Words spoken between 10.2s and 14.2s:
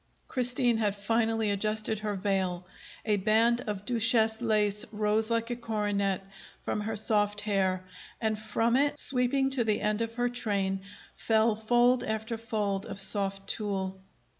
train, fell fold after fold of soft tulle.